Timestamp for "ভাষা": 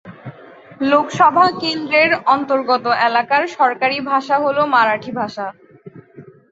4.11-4.35, 5.11-5.47